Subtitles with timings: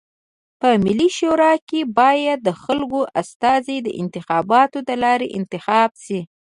[0.59, 6.19] په ملي شورا کي بايد د خلکو استازي د انتخاباتو د لاري انتخاب سی.